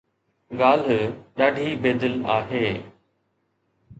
ڳالهه 0.59 0.99
ڏاڍي 1.37 1.67
بي 1.81 1.91
دل 2.01 2.15
آهي 2.37 2.65